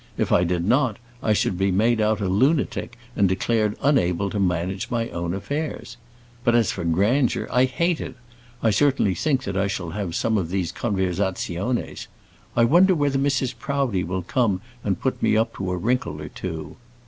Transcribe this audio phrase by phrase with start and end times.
[0.17, 4.39] If I did not, I should be made out a lunatic and declared unable to
[4.39, 5.95] manage my own affairs.
[6.43, 8.15] But as for grandeur, I hate it.
[8.63, 12.07] I certainly think that I shall have some of these conversaziones.
[12.57, 13.53] I wonder whether Mrs.
[13.59, 16.77] Proudie will come and put me up to a wrinkle or two."